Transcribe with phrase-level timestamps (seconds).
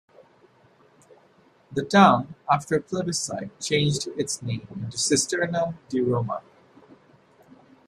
[1.71, 6.41] The town, after a plebiscite, changed its name into Cisterna di Roma.